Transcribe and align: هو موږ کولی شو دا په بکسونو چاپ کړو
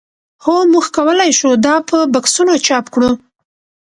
هو 0.43 0.55
موږ 0.71 0.85
کولی 0.97 1.31
شو 1.39 1.49
دا 1.65 1.75
په 1.89 1.97
بکسونو 2.13 2.53
چاپ 2.67 2.85
کړو 2.93 3.11